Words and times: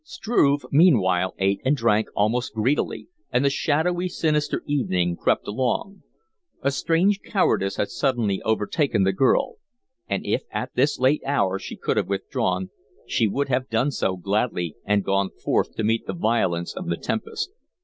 Struve, 0.03 0.65
meanwhile, 0.71 1.35
ate 1.37 1.61
and 1.63 1.77
drank 1.77 2.09
almost 2.15 2.55
greedily, 2.55 3.07
and 3.31 3.45
the 3.45 3.51
shadowy, 3.51 4.09
sinister 4.09 4.63
evening 4.65 5.15
crept 5.15 5.45
along. 5.47 6.01
A 6.63 6.71
strange 6.71 7.21
cowardice 7.21 7.75
had 7.75 7.89
suddenly 7.91 8.41
overtaken 8.41 9.03
the 9.03 9.13
girl; 9.13 9.57
and 10.07 10.25
if, 10.25 10.41
at 10.49 10.73
this 10.73 10.97
late 10.97 11.21
hour, 11.23 11.59
she 11.59 11.75
could 11.75 11.97
have 11.97 12.07
withdrawn, 12.09 12.71
she 13.05 13.27
would 13.27 13.49
have 13.49 13.69
done 13.69 13.91
so 13.91 14.15
gladly 14.17 14.75
and 14.85 15.03
gone 15.03 15.29
forth 15.29 15.75
to 15.75 15.83
meet 15.83 16.07
the 16.07 16.13
violence 16.13 16.73
of 16.75 16.87
the 16.87 16.97
tempest. 16.97 17.51